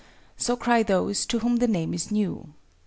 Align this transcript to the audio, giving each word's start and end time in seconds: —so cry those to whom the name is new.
—so 0.35 0.55
cry 0.57 0.81
those 0.81 1.27
to 1.27 1.37
whom 1.37 1.57
the 1.57 1.67
name 1.67 1.93
is 1.93 2.09
new. 2.09 2.55